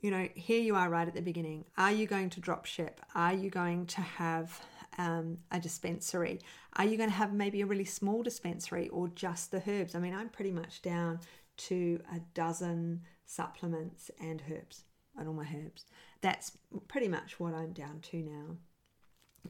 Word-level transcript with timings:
you 0.00 0.10
know, 0.10 0.28
here 0.34 0.60
you 0.60 0.74
are 0.74 0.88
right 0.88 1.06
at 1.06 1.14
the 1.14 1.22
beginning. 1.22 1.64
Are 1.76 1.92
you 1.92 2.06
going 2.06 2.30
to 2.30 2.40
drop 2.40 2.64
ship? 2.64 3.00
Are 3.14 3.34
you 3.34 3.50
going 3.50 3.86
to 3.86 4.00
have 4.00 4.60
um, 4.98 5.38
a 5.50 5.60
dispensary? 5.60 6.40
Are 6.76 6.84
you 6.84 6.96
going 6.96 7.10
to 7.10 7.16
have 7.16 7.32
maybe 7.32 7.60
a 7.60 7.66
really 7.66 7.84
small 7.84 8.22
dispensary 8.22 8.88
or 8.88 9.08
just 9.08 9.50
the 9.50 9.62
herbs? 9.66 9.94
I 9.94 9.98
mean, 9.98 10.14
I'm 10.14 10.30
pretty 10.30 10.52
much 10.52 10.82
down 10.82 11.20
to 11.58 12.00
a 12.14 12.20
dozen 12.32 13.02
supplements 13.26 14.10
and 14.20 14.42
herbs 14.50 14.84
and 15.18 15.28
all 15.28 15.34
my 15.34 15.46
herbs. 15.54 15.84
That's 16.22 16.52
pretty 16.88 17.08
much 17.08 17.38
what 17.38 17.54
I'm 17.54 17.72
down 17.72 18.00
to 18.10 18.16
now. 18.16 18.56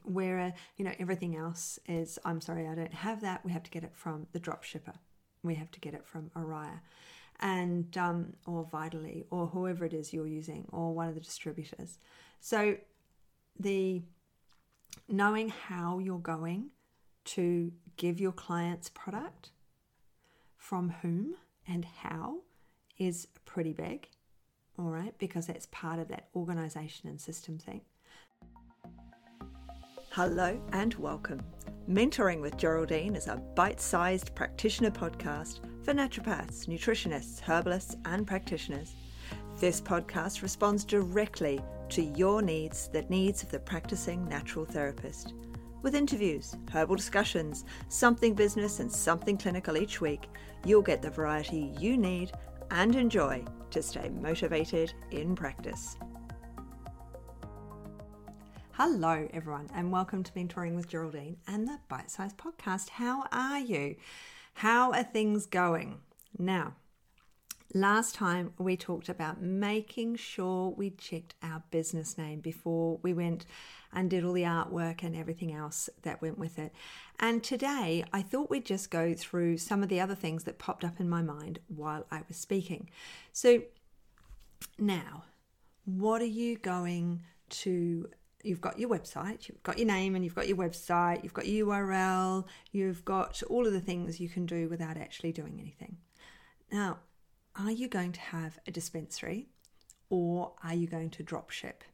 Where, 0.05 0.39
uh, 0.39 0.51
you 0.77 0.85
know, 0.85 0.93
everything 0.99 1.37
else 1.37 1.79
is, 1.89 2.19
I'm 2.25 2.41
sorry, 2.41 2.69
I 2.69 2.75
don't 2.75 2.95
have 2.95 3.21
that. 3.23 3.45
We 3.45 3.53
have 3.53 3.65
to 3.65 3.71
get 3.71 3.85
it 3.85 3.93
from 3.95 4.27
the 4.33 4.39
drop 4.39 4.63
shipper. 4.63 4.95
We 5.43 5.55
have 5.57 5.71
to 5.73 5.81
get 5.81 5.95
it 5.95 6.07
from 6.07 6.31
Oriya 6.37 6.81
and 7.41 7.97
um, 7.97 8.35
or 8.47 8.65
Vitally 8.71 9.25
or 9.31 9.47
whoever 9.47 9.85
it 9.85 9.93
is 9.93 10.13
you're 10.13 10.27
using 10.27 10.67
or 10.73 10.95
one 10.95 11.09
of 11.09 11.15
the 11.15 11.21
distributors. 11.21 11.99
So 12.41 12.77
the 13.59 14.03
knowing 15.09 15.49
how 15.49 15.99
you're 15.99 16.19
going 16.19 16.71
to 17.25 17.73
give 17.97 18.21
your 18.21 18.33
clients 18.33 18.89
product 18.91 19.51
from 20.57 20.95
whom 21.03 21.35
and 21.67 21.85
how 21.85 22.39
is 22.99 23.29
pretty 23.45 23.73
big 23.73 24.09
all 24.79 24.91
right 24.91 25.15
because 25.19 25.47
that's 25.47 25.67
part 25.71 25.99
of 25.99 26.09
that 26.09 26.29
organization 26.35 27.09
and 27.09 27.21
system 27.21 27.59
thing 27.59 27.81
hello 30.11 30.61
and 30.73 30.95
welcome 30.95 31.41
mentoring 31.89 32.41
with 32.41 32.57
geraldine 32.57 33.15
is 33.15 33.27
a 33.27 33.37
bite-sized 33.37 34.35
practitioner 34.35 34.91
podcast 34.91 35.61
for 35.91 35.97
naturopaths, 35.97 36.69
nutritionists, 36.69 37.41
herbalists, 37.41 37.97
and 38.05 38.25
practitioners. 38.25 38.95
This 39.59 39.81
podcast 39.81 40.41
responds 40.41 40.85
directly 40.85 41.61
to 41.89 42.03
your 42.03 42.43
needs, 42.43 42.87
the 42.93 43.03
needs 43.09 43.43
of 43.43 43.51
the 43.51 43.59
practicing 43.59 44.25
natural 44.29 44.65
therapist. 44.65 45.35
With 45.83 45.97
interviews, 45.97 46.55
herbal 46.73 46.95
discussions, 46.95 47.65
something 47.89 48.35
business, 48.35 48.79
and 48.79 48.93
something 48.93 49.37
clinical 49.37 49.77
each 49.77 50.01
week, 50.01 50.29
you'll 50.65 50.81
get 50.81 51.03
the 51.03 51.11
variety 51.11 51.75
you 51.77 51.97
need 51.97 52.31
and 52.71 52.95
enjoy 52.95 53.45
to 53.73 53.83
stay 53.83 54.11
motivated 54.11 54.95
in 55.11 55.35
practice. 55.35 55.97
Hello, 58.75 59.27
everyone, 59.35 59.69
and 59.75 59.91
welcome 59.91 60.23
to 60.23 60.33
Mentoring 60.35 60.77
with 60.77 60.87
Geraldine 60.87 61.37
and 61.49 61.67
the 61.67 61.81
Bite 61.89 62.13
Size 62.13 62.35
Podcast. 62.35 62.91
How 62.91 63.25
are 63.33 63.59
you? 63.59 63.97
How 64.61 64.93
are 64.93 65.05
things 65.05 65.47
going? 65.47 66.01
Now, 66.39 66.75
last 67.73 68.15
time 68.15 68.53
we 68.59 68.77
talked 68.77 69.09
about 69.09 69.41
making 69.41 70.17
sure 70.17 70.69
we 70.69 70.91
checked 70.91 71.35
our 71.43 71.63
business 71.71 72.19
name 72.19 72.41
before 72.41 72.99
we 73.03 73.15
went 73.15 73.47
and 73.91 74.11
did 74.11 74.23
all 74.23 74.35
the 74.35 74.43
artwork 74.43 75.03
and 75.03 75.17
everything 75.17 75.51
else 75.51 75.89
that 76.03 76.21
went 76.21 76.39
with 76.39 76.59
it. 76.59 76.75
And 77.19 77.43
today 77.43 78.05
I 78.13 78.21
thought 78.21 78.51
we'd 78.51 78.67
just 78.67 78.91
go 78.91 79.15
through 79.15 79.57
some 79.57 79.83
of 79.83 79.89
the 79.89 79.99
other 79.99 80.15
things 80.15 80.45
that 80.45 80.59
popped 80.59 80.85
up 80.85 81.01
in 81.01 81.09
my 81.09 81.23
mind 81.23 81.61
while 81.69 82.05
I 82.11 82.21
was 82.29 82.37
speaking. 82.37 82.91
So, 83.33 83.63
now, 84.79 85.25
what 85.87 86.21
are 86.21 86.27
you 86.27 86.59
going 86.59 87.23
to 87.49 88.11
you've 88.43 88.61
got 88.61 88.79
your 88.79 88.89
website, 88.89 89.49
you've 89.49 89.63
got 89.63 89.79
your 89.79 89.87
name 89.87 90.15
and 90.15 90.25
you've 90.25 90.35
got 90.35 90.49
your 90.49 90.57
website, 90.57 91.23
you've 91.23 91.35
got 91.35 91.47
your 91.47 91.67
URL, 91.67 92.45
you've 92.73 93.05
got 93.05 93.43
all 93.49 93.67
of 93.67 93.73
the 93.73 93.81
things 93.81 94.21
you 94.21 94.29
can 94.29 94.47
do 94.47 94.69
without 94.69 94.97
actually 94.97 95.33
doing 95.33 95.59
anything. 95.61 95.97
Now, 96.73 96.99
are 97.57 97.71
you 97.71 97.89
going 97.89 98.13
to 98.13 98.21
have 98.21 98.59
a 98.67 98.71
dispensary 98.71 99.49
or 100.09 100.53
are 100.63 100.75
you 100.75 100.87
going 100.87 101.11
to 101.11 101.23
drop 101.23 101.51
ship? 101.51 101.85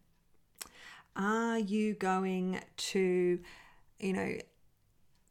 Are 1.16 1.58
you 1.58 1.94
going 1.94 2.60
to, 2.76 3.40
you 3.98 4.12
know, 4.12 4.36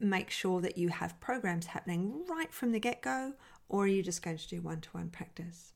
make 0.00 0.30
sure 0.30 0.60
that 0.60 0.76
you 0.76 0.88
have 0.88 1.18
programs 1.20 1.66
happening 1.66 2.24
right 2.28 2.52
from 2.52 2.72
the 2.72 2.80
get 2.80 3.02
go 3.02 3.32
or 3.68 3.84
are 3.84 3.88
you 3.88 4.02
just 4.02 4.22
going 4.22 4.36
to 4.36 4.48
do 4.48 4.60
one 4.60 4.80
to 4.80 4.88
one 4.90 5.10
practice? 5.10 5.72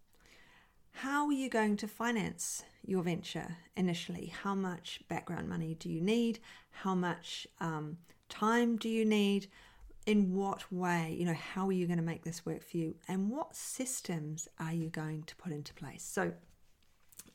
How 0.92 1.26
are 1.26 1.32
you 1.32 1.48
going 1.48 1.76
to 1.78 1.88
finance 1.88 2.62
your 2.84 3.02
venture 3.02 3.56
initially? 3.76 4.32
How 4.42 4.54
much 4.54 5.00
background 5.08 5.48
money 5.48 5.74
do 5.74 5.88
you 5.88 6.00
need? 6.00 6.40
How 6.70 6.94
much 6.94 7.46
um, 7.60 7.98
time 8.28 8.76
do 8.76 8.88
you 8.88 9.04
need? 9.04 9.48
In 10.06 10.34
what 10.34 10.70
way? 10.72 11.14
You 11.18 11.26
know, 11.26 11.34
how 11.34 11.66
are 11.66 11.72
you 11.72 11.86
going 11.86 11.98
to 11.98 12.04
make 12.04 12.24
this 12.24 12.44
work 12.44 12.62
for 12.62 12.76
you? 12.76 12.96
And 13.06 13.30
what 13.30 13.54
systems 13.54 14.48
are 14.58 14.72
you 14.72 14.88
going 14.88 15.22
to 15.24 15.36
put 15.36 15.52
into 15.52 15.72
place? 15.74 16.02
So, 16.02 16.32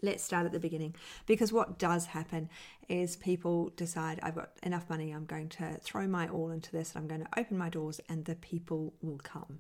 let's 0.02 0.24
start 0.24 0.46
at 0.46 0.52
the 0.52 0.60
beginning 0.60 0.96
because 1.26 1.52
what 1.52 1.80
does 1.80 2.08
happen 2.08 2.50
is 2.90 3.16
people 3.16 3.72
decide 3.76 4.20
I've 4.22 4.36
got 4.36 4.52
enough 4.64 4.90
money, 4.90 5.12
I'm 5.12 5.26
going 5.26 5.50
to 5.50 5.78
throw 5.82 6.08
my 6.08 6.28
all 6.28 6.52
into 6.52 6.72
this, 6.72 6.94
and 6.94 7.02
I'm 7.02 7.08
going 7.08 7.22
to 7.22 7.40
open 7.40 7.58
my 7.58 7.70
doors, 7.70 8.00
and 8.10 8.26
the 8.26 8.36
people 8.36 8.94
will 9.02 9.20
come. 9.20 9.60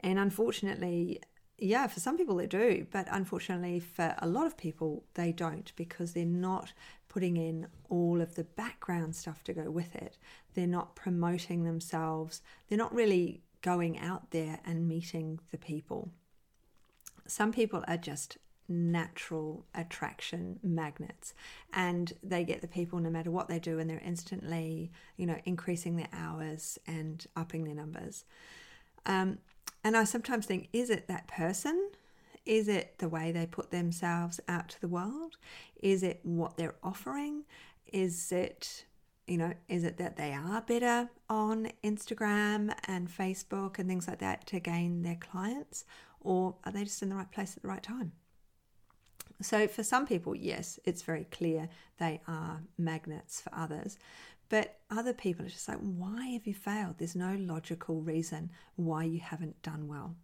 And 0.00 0.18
unfortunately, 0.18 1.20
yeah, 1.58 1.86
for 1.86 2.00
some 2.00 2.16
people 2.16 2.36
they 2.36 2.46
do, 2.46 2.86
but 2.90 3.06
unfortunately 3.10 3.80
for 3.80 4.14
a 4.18 4.26
lot 4.26 4.46
of 4.46 4.56
people 4.56 5.04
they 5.14 5.32
don't 5.32 5.72
because 5.76 6.12
they're 6.12 6.24
not 6.26 6.72
putting 7.08 7.36
in 7.36 7.66
all 7.88 8.20
of 8.20 8.34
the 8.34 8.44
background 8.44 9.16
stuff 9.16 9.42
to 9.44 9.54
go 9.54 9.70
with 9.70 9.94
it. 9.94 10.18
They're 10.54 10.66
not 10.66 10.94
promoting 10.94 11.64
themselves. 11.64 12.42
They're 12.68 12.78
not 12.78 12.94
really 12.94 13.42
going 13.62 13.98
out 13.98 14.30
there 14.32 14.60
and 14.66 14.86
meeting 14.86 15.40
the 15.50 15.58
people. 15.58 16.10
Some 17.26 17.52
people 17.52 17.82
are 17.88 17.96
just 17.96 18.38
natural 18.68 19.64
attraction 19.74 20.58
magnets 20.62 21.32
and 21.72 22.12
they 22.22 22.44
get 22.44 22.60
the 22.60 22.68
people 22.68 22.98
no 22.98 23.10
matter 23.10 23.30
what 23.30 23.48
they 23.48 23.58
do 23.58 23.78
and 23.78 23.88
they're 23.88 24.02
instantly, 24.04 24.90
you 25.16 25.24
know, 25.24 25.38
increasing 25.44 25.96
their 25.96 26.08
hours 26.12 26.78
and 26.86 27.26
upping 27.34 27.64
their 27.64 27.74
numbers. 27.74 28.24
Um, 29.06 29.38
and 29.84 29.96
I 29.96 30.04
sometimes 30.04 30.46
think, 30.46 30.68
is 30.72 30.90
it 30.90 31.08
that 31.08 31.28
person? 31.28 31.90
Is 32.44 32.68
it 32.68 32.98
the 32.98 33.08
way 33.08 33.32
they 33.32 33.46
put 33.46 33.70
themselves 33.70 34.40
out 34.48 34.68
to 34.70 34.80
the 34.80 34.88
world? 34.88 35.36
Is 35.80 36.02
it 36.02 36.20
what 36.22 36.56
they're 36.56 36.76
offering? 36.82 37.44
Is 37.92 38.30
it, 38.32 38.84
you 39.26 39.36
know, 39.36 39.52
is 39.68 39.84
it 39.84 39.96
that 39.98 40.16
they 40.16 40.32
are 40.32 40.60
better 40.60 41.08
on 41.28 41.70
Instagram 41.82 42.74
and 42.86 43.08
Facebook 43.08 43.78
and 43.78 43.88
things 43.88 44.06
like 44.06 44.20
that 44.20 44.46
to 44.48 44.60
gain 44.60 45.02
their 45.02 45.16
clients? 45.16 45.84
Or 46.20 46.56
are 46.64 46.72
they 46.72 46.84
just 46.84 47.02
in 47.02 47.08
the 47.08 47.16
right 47.16 47.30
place 47.30 47.56
at 47.56 47.62
the 47.62 47.68
right 47.68 47.82
time? 47.82 48.12
So, 49.42 49.68
for 49.68 49.82
some 49.82 50.06
people, 50.06 50.34
yes, 50.34 50.78
it's 50.84 51.02
very 51.02 51.24
clear 51.24 51.68
they 51.98 52.20
are 52.26 52.62
magnets 52.78 53.40
for 53.40 53.54
others. 53.54 53.98
But 54.48 54.78
other 54.90 55.12
people 55.12 55.44
are 55.44 55.50
just 55.50 55.68
like, 55.68 55.78
why 55.78 56.26
have 56.28 56.46
you 56.46 56.54
failed? 56.54 56.96
There's 56.98 57.16
no 57.16 57.36
logical 57.38 58.00
reason 58.00 58.50
why 58.76 59.04
you 59.04 59.20
haven't 59.20 59.60
done 59.62 59.88
well. 59.88 60.14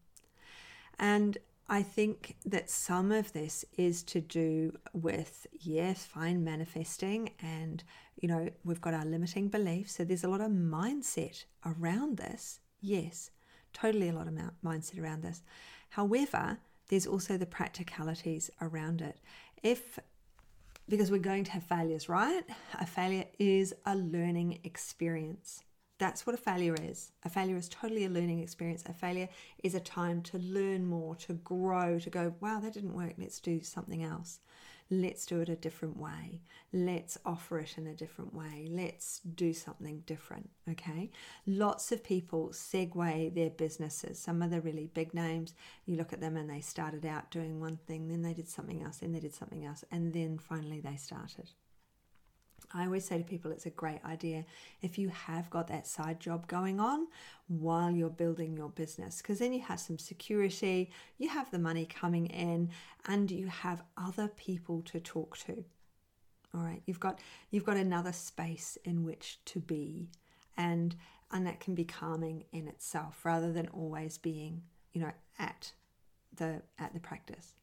And 0.99 1.39
I 1.69 1.83
think 1.83 2.37
that 2.45 2.71
some 2.71 3.11
of 3.13 3.33
this 3.33 3.65
is 3.77 4.03
to 4.05 4.21
do 4.21 4.77
with, 4.93 5.47
yes, 5.53 6.05
fine 6.05 6.45
manifesting, 6.45 7.31
and 7.41 7.83
you 8.21 8.29
know, 8.29 8.49
we've 8.65 8.81
got 8.81 8.95
our 8.95 9.05
limiting 9.05 9.49
beliefs. 9.49 9.97
So 9.97 10.05
there's 10.05 10.25
a 10.25 10.29
lot 10.29 10.41
of 10.41 10.51
mindset 10.51 11.45
around 11.65 12.19
this. 12.19 12.61
Yes, 12.81 13.31
totally 13.73 14.09
a 14.09 14.13
lot 14.13 14.29
of 14.29 14.35
mindset 14.65 15.03
around 15.03 15.23
this. 15.23 15.43
However, 15.91 16.59
there's 16.89 17.07
also 17.07 17.37
the 17.37 17.47
practicalities 17.47 18.51
around 18.61 19.01
it. 19.01 19.19
If 19.63 19.99
because 20.93 21.11
we're 21.11 21.17
going 21.17 21.43
to 21.43 21.51
have 21.53 21.63
failures, 21.63 22.07
right? 22.11 22.45
A 22.79 22.85
failure 22.85 23.25
is 23.39 23.73
a 23.87 23.97
learning 23.97 24.59
experience. 24.63 25.65
That's 25.99 26.27
what 26.27 26.35
a 26.35 26.39
failure 26.39 26.77
is. 26.83 27.13
A 27.25 27.29
failure 27.29 27.57
is 27.57 27.69
totally 27.69 28.05
a 28.05 28.11
learning 28.11 28.41
experience. 28.41 28.83
A 28.87 28.93
failure 28.93 29.29
is 29.63 29.75
a 29.75 29.81
time 29.81 30.21
to 30.23 30.39
learn 30.39 30.87
more, 30.87 31.15
to 31.17 31.35
grow, 31.35 31.99
to 32.01 32.11
go, 32.11 32.35
wow, 32.41 32.59
that 32.61 32.73
didn't 32.73 32.95
work. 32.95 33.15
Let's 33.19 33.39
do 33.39 33.61
something 33.63 34.03
else. 34.03 34.41
Let's 34.91 35.25
do 35.25 35.41
it 35.41 35.49
a 35.49 35.57
different 35.57 35.97
way. 35.97 36.43
Let's 36.73 37.17
offer 37.25 37.59
it 37.61 37.79
in 37.79 37.87
a 37.87 37.95
different 37.95 38.35
way. 38.35 38.67
Let's 38.69 39.21
do 39.21 39.55
something 39.55 40.03
different. 40.05 40.51
Okay. 40.71 41.11
Lots 41.47 41.93
of 41.93 42.05
people 42.05 42.51
segue 42.53 43.35
their 43.35 43.51
businesses. 43.51 44.19
Some 44.19 44.43
of 44.43 44.51
the 44.51 44.61
really 44.61 44.91
big 44.93 45.15
names, 45.15 45.55
you 45.87 45.97
look 45.97 46.13
at 46.13 46.21
them 46.21 46.37
and 46.37 46.51
they 46.51 46.61
started 46.61 47.07
out 47.07 47.31
doing 47.31 47.59
one 47.59 47.79
thing, 47.87 48.09
then 48.09 48.21
they 48.21 48.35
did 48.35 48.49
something 48.49 48.83
else, 48.83 48.99
then 48.99 49.13
they 49.13 49.21
did 49.21 49.35
something 49.35 49.65
else, 49.65 49.83
and 49.91 50.13
then 50.13 50.37
finally 50.37 50.81
they 50.81 50.97
started. 50.97 51.49
I 52.75 52.85
always 52.85 53.05
say 53.05 53.19
to 53.19 53.25
people 53.25 53.51
it's 53.51 53.67
a 53.67 53.71
great 53.71 54.05
idea 54.05 54.45
if 54.81 54.99
you 54.99 55.09
have 55.09 55.51
got 55.51 55.69
that 55.69 55.87
side 55.87 56.21
job 56.21 56.47
going 56.47 56.81
on 56.81 57.07
while 57.49 57.91
you're 57.91 58.11
building 58.11 58.57
your 58.57 58.71
business 58.71 59.19
because 59.19 59.39
then 59.39 59.53
you 59.53 59.61
have 59.61 59.81
some 59.81 59.99
security, 59.99 60.91
you 61.19 61.29
have 61.29 61.51
the 61.51 61.59
money 61.59 61.87
coming 61.87 62.27
in 62.27 62.71
and 63.07 63.31
you 63.31 63.47
have 63.47 63.83
other 63.97 64.29
people 64.29 64.83
to 64.83 65.01
talk 65.01 65.37
to. 65.39 65.65
All 66.55 66.63
right, 66.63 66.83
you've 66.87 67.01
got 67.01 67.19
you've 67.51 67.65
got 67.65 67.77
another 67.77 68.13
space 68.13 68.77
in 68.85 69.05
which 69.05 69.39
to 69.47 69.61
be 69.61 70.09
and 70.57 70.95
and 71.31 71.47
that 71.47 71.61
can 71.61 71.75
be 71.75 71.85
calming 71.85 72.45
in 72.53 72.69
itself 72.69 73.25
rather 73.25 73.53
than 73.53 73.69
always 73.69 74.19
being, 74.19 74.63
you 74.93 75.01
know, 75.01 75.13
at 75.39 75.73
the 76.37 76.63
at 76.79 76.93
the 76.93 77.01
practice. 77.01 77.55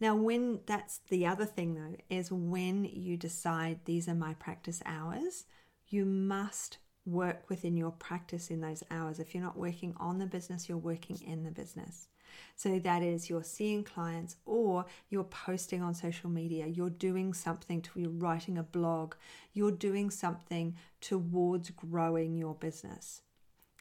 Now, 0.00 0.14
when 0.14 0.60
that's 0.66 1.00
the 1.08 1.26
other 1.26 1.44
thing 1.44 1.74
though, 1.74 1.96
is 2.08 2.30
when 2.30 2.84
you 2.84 3.16
decide 3.16 3.80
these 3.84 4.08
are 4.08 4.14
my 4.14 4.34
practice 4.34 4.82
hours, 4.86 5.44
you 5.88 6.04
must 6.04 6.78
work 7.04 7.48
within 7.48 7.76
your 7.76 7.90
practice 7.92 8.50
in 8.50 8.60
those 8.60 8.82
hours. 8.90 9.18
If 9.18 9.34
you're 9.34 9.42
not 9.42 9.56
working 9.56 9.94
on 9.98 10.18
the 10.18 10.26
business, 10.26 10.68
you're 10.68 10.78
working 10.78 11.18
in 11.26 11.42
the 11.42 11.50
business. 11.50 12.08
So 12.54 12.78
that 12.78 13.02
is 13.02 13.30
you're 13.30 13.42
seeing 13.42 13.82
clients 13.82 14.36
or 14.44 14.84
you're 15.08 15.24
posting 15.24 15.82
on 15.82 15.94
social 15.94 16.28
media, 16.28 16.66
you're 16.66 16.90
doing 16.90 17.32
something 17.32 17.80
to 17.82 18.00
you're 18.00 18.10
writing 18.10 18.58
a 18.58 18.62
blog, 18.62 19.14
you're 19.54 19.70
doing 19.70 20.10
something 20.10 20.76
towards 21.00 21.70
growing 21.70 22.36
your 22.36 22.54
business. 22.54 23.22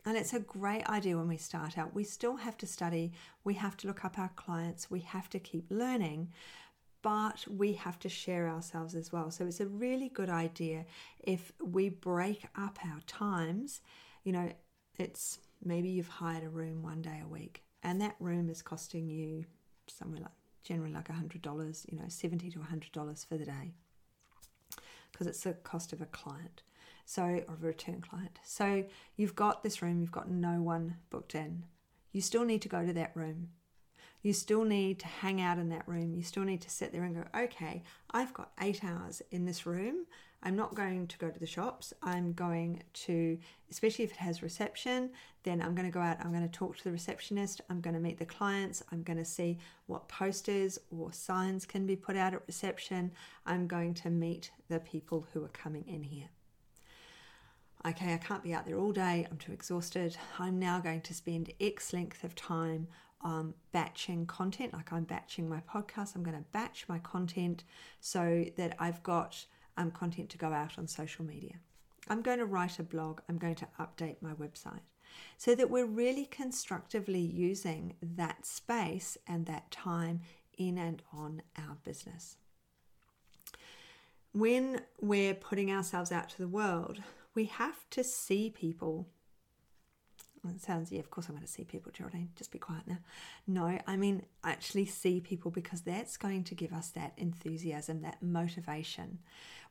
And 0.07 0.15
it's 0.15 0.31
a 0.31 0.39
great 0.39 0.87
idea 0.87 1.17
when 1.17 1.27
we 1.27 1.35
start 1.35 1.77
out. 1.77 1.93
We 1.93 2.05
still 2.05 2.37
have 2.37 2.57
to 2.59 2.65
study, 2.65 3.11
we 3.43 3.55
have 3.55 3.75
to 3.77 3.87
look 3.87 4.05
up 4.05 4.17
our 4.17 4.31
clients, 4.37 4.89
we 4.89 5.01
have 5.01 5.29
to 5.31 5.39
keep 5.39 5.65
learning, 5.69 6.29
but 7.01 7.45
we 7.49 7.73
have 7.73 7.99
to 7.99 8.07
share 8.07 8.47
ourselves 8.47 8.95
as 8.95 9.11
well. 9.11 9.31
So 9.31 9.45
it's 9.45 9.59
a 9.59 9.67
really 9.67 10.07
good 10.07 10.29
idea 10.29 10.85
if 11.19 11.51
we 11.61 11.89
break 11.89 12.45
up 12.57 12.79
our 12.85 13.01
times. 13.05 13.81
You 14.23 14.31
know, 14.31 14.53
it's 14.97 15.39
maybe 15.61 15.89
you've 15.89 16.07
hired 16.07 16.45
a 16.45 16.49
room 16.49 16.83
one 16.83 17.01
day 17.01 17.21
a 17.21 17.27
week, 17.27 17.63
and 17.83 17.99
that 17.99 18.15
room 18.21 18.49
is 18.49 18.61
costing 18.61 19.09
you 19.09 19.43
somewhere 19.87 20.21
like 20.21 20.31
generally 20.63 20.93
like 20.93 21.09
$100, 21.09 21.91
you 21.91 21.97
know, 21.97 22.05
70 22.07 22.49
to 22.51 22.59
$100 22.59 23.25
for 23.27 23.37
the 23.37 23.45
day 23.45 23.73
because 25.11 25.27
it's 25.27 25.41
the 25.41 25.53
cost 25.53 25.91
of 25.91 25.99
a 25.99 26.05
client. 26.05 26.63
So, 27.09 27.23
or 27.23 27.53
a 27.53 27.65
return 27.65 28.01
client. 28.01 28.37
So, 28.43 28.83
you've 29.15 29.33
got 29.33 29.63
this 29.63 29.81
room, 29.81 30.01
you've 30.01 30.11
got 30.11 30.29
no 30.29 30.61
one 30.61 30.97
booked 31.09 31.35
in. 31.35 31.63
You 32.11 32.19
still 32.19 32.43
need 32.43 32.61
to 32.63 32.69
go 32.69 32.85
to 32.85 32.91
that 32.91 33.15
room. 33.15 33.47
You 34.21 34.33
still 34.33 34.65
need 34.65 34.99
to 34.99 35.07
hang 35.07 35.39
out 35.39 35.57
in 35.57 35.69
that 35.69 35.87
room. 35.87 36.13
You 36.13 36.23
still 36.23 36.43
need 36.43 36.59
to 36.63 36.69
sit 36.69 36.91
there 36.91 37.03
and 37.03 37.15
go, 37.15 37.23
okay, 37.39 37.83
I've 38.11 38.33
got 38.33 38.51
eight 38.59 38.83
hours 38.83 39.21
in 39.31 39.45
this 39.45 39.65
room. 39.65 40.05
I'm 40.43 40.57
not 40.57 40.75
going 40.75 41.07
to 41.07 41.17
go 41.17 41.29
to 41.29 41.39
the 41.39 41.45
shops. 41.45 41.93
I'm 42.03 42.33
going 42.33 42.83
to, 43.05 43.39
especially 43.71 44.03
if 44.03 44.11
it 44.11 44.17
has 44.17 44.43
reception, 44.43 45.11
then 45.43 45.61
I'm 45.61 45.75
going 45.75 45.87
to 45.87 45.93
go 45.93 46.01
out. 46.01 46.17
I'm 46.19 46.31
going 46.31 46.47
to 46.47 46.49
talk 46.49 46.77
to 46.77 46.83
the 46.83 46.91
receptionist. 46.91 47.61
I'm 47.69 47.79
going 47.79 47.93
to 47.93 48.01
meet 48.01 48.19
the 48.19 48.25
clients. 48.25 48.83
I'm 48.91 49.01
going 49.01 49.17
to 49.17 49.25
see 49.25 49.59
what 49.85 50.09
posters 50.09 50.77
or 50.91 51.13
signs 51.13 51.65
can 51.65 51.85
be 51.85 51.95
put 51.95 52.17
out 52.17 52.33
at 52.33 52.45
reception. 52.47 53.11
I'm 53.45 53.65
going 53.65 53.93
to 53.95 54.09
meet 54.09 54.51
the 54.67 54.81
people 54.81 55.25
who 55.31 55.45
are 55.45 55.49
coming 55.49 55.85
in 55.87 56.03
here. 56.03 56.27
Okay, 57.85 58.13
I 58.13 58.17
can't 58.17 58.43
be 58.43 58.53
out 58.53 58.65
there 58.65 58.77
all 58.77 58.91
day. 58.91 59.27
I'm 59.29 59.37
too 59.37 59.53
exhausted. 59.53 60.17
I'm 60.39 60.59
now 60.59 60.79
going 60.79 61.01
to 61.01 61.13
spend 61.13 61.51
X 61.61 61.93
length 61.93 62.23
of 62.23 62.35
time 62.35 62.87
um, 63.21 63.53
batching 63.71 64.25
content, 64.25 64.73
like 64.73 64.91
I'm 64.91 65.03
batching 65.03 65.47
my 65.47 65.61
podcast. 65.61 66.15
I'm 66.15 66.23
going 66.23 66.37
to 66.37 66.45
batch 66.51 66.85
my 66.87 66.99
content 66.99 67.63
so 67.99 68.45
that 68.57 68.75
I've 68.79 69.01
got 69.03 69.45
um, 69.77 69.91
content 69.91 70.29
to 70.31 70.37
go 70.37 70.51
out 70.51 70.77
on 70.77 70.87
social 70.87 71.23
media. 71.23 71.55
I'm 72.09 72.21
going 72.21 72.39
to 72.39 72.45
write 72.45 72.79
a 72.79 72.83
blog. 72.83 73.21
I'm 73.29 73.37
going 73.37 73.55
to 73.55 73.67
update 73.79 74.21
my 74.21 74.33
website 74.33 74.81
so 75.37 75.55
that 75.55 75.69
we're 75.69 75.85
really 75.85 76.25
constructively 76.25 77.21
using 77.21 77.95
that 78.01 78.45
space 78.45 79.17
and 79.27 79.45
that 79.45 79.71
time 79.71 80.21
in 80.57 80.77
and 80.77 81.01
on 81.13 81.41
our 81.57 81.77
business. 81.83 82.37
When 84.33 84.81
we're 85.01 85.33
putting 85.33 85.71
ourselves 85.71 86.11
out 86.11 86.29
to 86.29 86.37
the 86.37 86.47
world, 86.47 87.01
we 87.37 87.45
have 87.45 87.87
to 87.91 88.03
see 88.03 88.49
people 88.49 89.07
it 90.49 90.61
sounds, 90.61 90.91
yeah, 90.91 90.99
of 90.99 91.09
course 91.09 91.27
I'm 91.27 91.35
going 91.35 91.45
to 91.45 91.51
see 91.51 91.65
people, 91.65 91.91
Geraldine. 91.91 92.29
Just 92.37 92.51
be 92.51 92.59
quiet 92.59 92.83
now. 92.87 92.99
No, 93.47 93.77
I 93.85 93.97
mean 93.97 94.23
actually 94.43 94.85
see 94.85 95.19
people 95.19 95.51
because 95.51 95.81
that's 95.81 96.15
going 96.15 96.45
to 96.45 96.55
give 96.55 96.71
us 96.71 96.89
that 96.89 97.11
enthusiasm, 97.17 98.01
that 98.01 98.23
motivation 98.23 99.19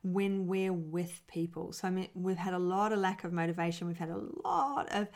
when 0.02 0.46
we're 0.46 0.74
with 0.74 1.22
people. 1.28 1.72
So 1.72 1.88
I 1.88 1.90
mean, 1.90 2.08
we've 2.14 2.36
had 2.36 2.52
a 2.52 2.58
lot 2.58 2.92
of 2.92 2.98
lack 2.98 3.24
of 3.24 3.32
motivation. 3.32 3.86
We've 3.86 3.96
had 3.96 4.10
a 4.10 4.22
lot 4.44 4.92
of 4.92 5.08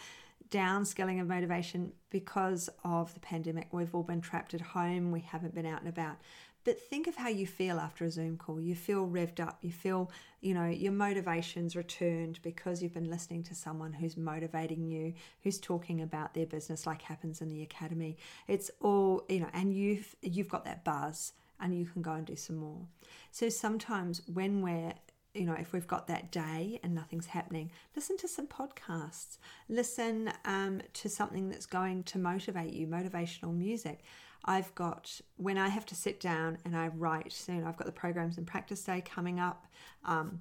downscaling 0.51 1.21
of 1.21 1.29
motivation 1.29 1.93
because 2.09 2.71
of 2.83 3.13
the 3.15 3.21
pandemic. 3.21 3.69
We've 3.71 3.95
all 3.95 4.03
been 4.03 4.23
trapped 4.23 4.55
at 4.55 4.61
home. 4.61 5.13
We 5.13 5.21
haven't 5.21 5.55
been 5.55 5.67
out 5.67 5.81
and 5.81 5.89
about. 5.89 6.17
But 6.65 6.81
think 6.81 7.07
of 7.07 7.17
how 7.17 7.29
you 7.29 7.47
feel 7.47 7.79
after 7.79 8.05
a 8.05 8.11
Zoom 8.11 8.37
call. 8.37 8.61
You 8.61 8.75
feel 8.75 9.07
revved 9.07 9.41
up. 9.41 9.59
You 9.63 9.73
feel, 9.73 10.11
you 10.41 10.53
know, 10.53 10.67
your 10.67 10.93
motivation's 10.93 11.75
returned 11.75 12.39
because 12.43 12.83
you've 12.83 12.95
been 12.95 13.11
listening 13.11 13.43
to 13.45 13.55
someone 13.55 13.95
who's 13.95 14.17
motivating 14.17 14.87
you, 14.87 15.15
who's 15.43 15.59
talking 15.59 16.03
about 16.03 16.35
their 16.35 16.47
business 16.47 16.87
like 16.87 17.03
happens 17.03 17.41
in 17.41 17.49
the 17.49 17.63
academy. 17.63 18.19
It's 18.47 18.71
all, 18.81 19.25
you 19.29 19.41
know, 19.41 19.51
and 19.55 19.75
you've 19.75 20.15
you've 20.23 20.49
got 20.49 20.65
that 20.67 20.85
buzz 20.85 21.33
and 21.61 21.79
you 21.79 21.87
can 21.87 22.03
go 22.03 22.13
and 22.13 22.27
do 22.27 22.37
some 22.37 22.57
more. 22.57 22.87
So 23.31 23.49
sometimes 23.49 24.23
when 24.27 24.63
we're 24.63 24.95
you 25.35 25.45
know, 25.45 25.55
if 25.55 25.73
we've 25.73 25.87
got 25.87 26.09
that 26.09 26.33
day 26.33 26.81
and 26.83 26.95
nothing's 26.95 27.27
happening, 27.27 27.71
listen 27.95 28.17
to 28.19 28.29
some 28.29 28.47
podcasts. 28.47 29.39
Listen 29.69 30.33
um, 30.45 30.83
to 30.95 31.09
something 31.09 31.49
that's 31.49 31.67
going 31.67 32.03
to 32.05 32.19
motivate 32.19 32.73
you, 32.73 32.87
motivational 32.87 33.57
music. 33.57 34.01
I've 34.45 34.75
got 34.75 35.21
when 35.37 35.59
I 35.59 35.69
have 35.69 35.87
to 35.87 35.95
sit 35.95 36.21
down 36.21 36.59
and 36.65 36.77
I 36.77 36.89
write 36.89 37.33
soon. 37.33 37.65
I've 37.65 37.77
got 37.77 37.87
the 37.87 37.93
programs 37.93 38.39
and 38.39 38.47
practice 38.47 38.83
day 38.83 39.03
coming 39.05 39.39
up 39.39 39.67
um, 40.05 40.41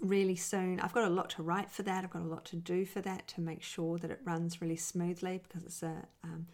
really 0.00 0.36
soon. 0.36 0.80
I've 0.80 0.92
got 0.92 1.04
a 1.04 1.10
lot 1.10 1.30
to 1.30 1.42
write 1.42 1.70
for 1.70 1.82
that. 1.84 2.04
I've 2.04 2.10
got 2.10 2.22
a 2.22 2.26
lot 2.26 2.44
to 2.46 2.56
do 2.56 2.84
for 2.84 3.00
that 3.02 3.26
to 3.28 3.40
make 3.40 3.62
sure 3.62 3.98
that 3.98 4.10
it 4.10 4.20
runs 4.24 4.60
really 4.60 4.76
smoothly 4.76 5.40
because 5.42 5.64
it's 5.64 5.82
a 5.82 6.06
um, 6.24 6.46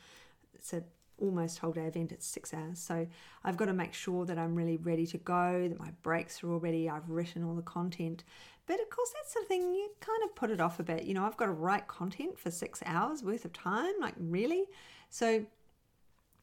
it's 0.55 0.73
a 0.73 0.83
almost 1.19 1.59
whole 1.59 1.73
day 1.73 1.87
event. 1.87 2.13
It's 2.13 2.27
six 2.27 2.55
hours, 2.55 2.79
so 2.79 3.07
I've 3.45 3.57
got 3.57 3.67
to 3.67 3.73
make 3.73 3.95
sure 3.95 4.25
that 4.27 4.39
I'm 4.39 4.55
really 4.55 4.77
ready 4.77 5.07
to 5.09 5.19
go. 5.19 5.69
That 5.69 5.79
my 5.79 5.91
breaks 6.03 6.43
are 6.45 6.53
all 6.53 6.61
ready. 6.61 6.89
I've 6.89 7.09
written 7.09 7.45
all 7.45 7.55
the 7.55 7.63
content. 7.63 8.23
But 8.67 8.81
of 8.81 8.91
course, 8.91 9.13
that's 9.15 9.35
the 9.35 9.45
thing. 9.49 9.75
You 9.75 9.91
kind 9.99 10.23
of 10.25 10.37
put 10.37 10.51
it 10.51 10.61
off 10.61 10.79
a 10.79 10.85
bit. 10.85 11.05
You 11.05 11.15
know, 11.15 11.25
I've 11.25 11.37
got 11.37 11.47
to 11.47 11.53
write 11.53 11.89
content 11.89 12.39
for 12.39 12.51
six 12.51 12.81
hours 12.87 13.23
worth 13.23 13.45
of 13.45 13.53
time. 13.53 13.95
Like 14.01 14.15
really, 14.19 14.67
so 15.11 15.45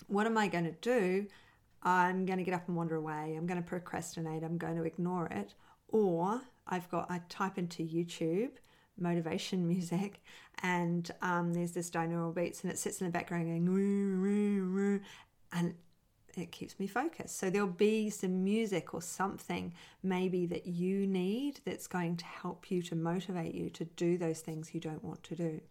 what 0.08 0.26
am 0.26 0.38
I 0.38 0.48
going 0.48 0.66
to 0.66 0.76
do? 0.82 1.28
I'm 1.84 2.26
going 2.26 2.40
to 2.40 2.44
get 2.44 2.54
up 2.54 2.68
and 2.68 2.76
wander 2.76 2.96
away. 2.96 3.36
I'm 3.38 3.46
going 3.46 3.62
to 3.62 3.68
procrastinate. 3.68 4.44
I'm 4.44 4.58
going 4.58 4.76
to 4.76 4.84
ignore 4.84 5.28
it. 5.28 5.54
Or 5.88 6.42
I've 6.68 6.90
got, 6.90 7.10
I 7.10 7.22
type 7.30 7.58
into 7.58 7.84
YouTube 7.84 8.52
motivation 9.00 9.68
music 9.68 10.22
and 10.62 11.10
um, 11.22 11.54
there's 11.54 11.72
this 11.72 11.90
binaural 11.90 12.36
beats 12.36 12.64
and 12.64 12.72
it 12.72 12.78
sits 12.78 13.00
in 13.00 13.08
the 13.08 13.12
background 13.12 13.46
going, 13.48 15.02
and 15.52 15.74
it 16.36 16.52
keeps 16.52 16.80
me 16.80 16.88
focused. 16.88 17.38
So 17.38 17.50
there'll 17.50 17.68
be 17.68 18.10
some 18.10 18.44
music 18.44 18.94
or 18.94 19.02
something 19.02 19.74
maybe 20.04 20.46
that 20.48 20.68
you 20.68 21.08
need 21.08 21.62
that's 21.66 21.88
going 21.88 22.18
to 22.18 22.26
help 22.26 22.70
you 22.70 22.82
to 22.84 22.96
motivate 22.96 23.56
you 23.56 23.70
to 23.72 23.86
do 23.86 24.18
those 24.18 24.42
things 24.42 24.74
you 24.74 24.80
don't 24.80 25.04
want 25.04 25.24
to 25.24 25.36
do. 25.36 25.62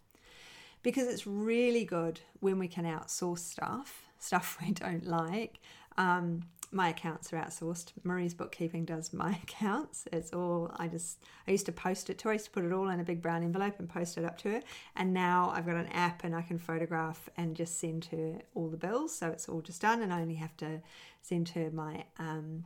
Because 0.83 1.07
it's 1.07 1.27
really 1.27 1.85
good 1.85 2.21
when 2.41 2.59
we 2.59 2.69
can 2.69 2.85
outsource 2.85 3.41
stuff 3.41 4.08
stuff 4.19 4.59
we 4.65 4.73
don't 4.73 5.07
like. 5.07 5.61
Um, 5.97 6.43
my 6.71 6.91
accounts 6.91 7.33
are 7.33 7.37
outsourced. 7.37 7.93
Marie's 8.05 8.35
bookkeeping 8.35 8.85
does 8.85 9.13
my 9.13 9.39
accounts. 9.43 10.07
It's 10.13 10.33
all 10.33 10.71
I 10.77 10.89
just 10.89 11.23
I 11.47 11.53
used 11.53 11.67
to 11.67 11.73
post 11.73 12.11
it 12.11 12.19
to 12.19 12.25
her. 12.25 12.31
I 12.31 12.35
used 12.35 12.47
to 12.47 12.51
put 12.51 12.65
it 12.65 12.73
all 12.73 12.89
in 12.89 13.01
a 13.01 13.05
big 13.05 13.23
brown 13.23 13.43
envelope 13.43 13.79
and 13.79 13.89
post 13.89 14.19
it 14.19 14.25
up 14.25 14.39
to 14.39 14.51
her. 14.53 14.63
And 14.97 15.15
now 15.15 15.53
I've 15.55 15.67
got 15.67 15.77
an 15.77 15.89
app 15.89 16.25
and 16.25 16.35
I 16.35 16.43
can 16.43 16.59
photograph 16.59 17.29
and 17.37 17.57
just 17.57 17.79
send 17.79 18.07
her 18.07 18.41
all 18.55 18.69
the 18.69 18.77
bills. 18.77 19.17
So 19.17 19.29
it's 19.29 19.49
all 19.49 19.63
just 19.63 19.83
done, 19.83 20.03
and 20.03 20.13
I 20.13 20.21
only 20.21 20.35
have 20.35 20.57
to 20.59 20.81
send 21.23 21.51
her 21.51 21.71
my 21.71 22.05
um, 22.19 22.65